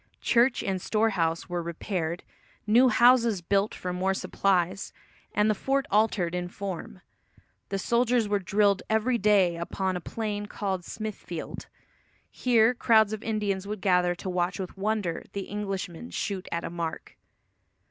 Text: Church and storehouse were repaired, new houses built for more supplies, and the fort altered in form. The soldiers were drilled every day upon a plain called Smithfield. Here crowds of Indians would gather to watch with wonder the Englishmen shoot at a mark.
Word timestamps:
Church 0.21 0.63
and 0.63 0.81
storehouse 0.81 1.47
were 1.47 1.61
repaired, 1.61 2.23
new 2.65 2.89
houses 2.89 3.43
built 3.43 3.75
for 3.75 3.93
more 3.93 4.15
supplies, 4.15 4.93
and 5.31 5.47
the 5.47 5.53
fort 5.53 5.85
altered 5.91 6.33
in 6.33 6.47
form. 6.47 7.01
The 7.69 7.77
soldiers 7.77 8.27
were 8.27 8.39
drilled 8.39 8.81
every 8.89 9.19
day 9.19 9.57
upon 9.57 9.95
a 9.95 10.01
plain 10.01 10.47
called 10.47 10.83
Smithfield. 10.85 11.67
Here 12.31 12.73
crowds 12.73 13.13
of 13.13 13.21
Indians 13.21 13.67
would 13.67 13.79
gather 13.81 14.15
to 14.15 14.27
watch 14.27 14.59
with 14.59 14.75
wonder 14.75 15.23
the 15.33 15.51
Englishmen 15.51 16.09
shoot 16.09 16.47
at 16.51 16.63
a 16.65 16.71
mark. 16.71 17.15